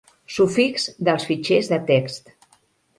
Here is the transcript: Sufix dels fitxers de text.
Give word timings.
Sufix 0.35 0.87
dels 1.09 1.29
fitxers 1.31 1.73
de 1.77 1.83
text. 1.95 2.37